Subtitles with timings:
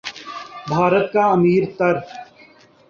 [0.69, 1.93] بھارت کا امیر تر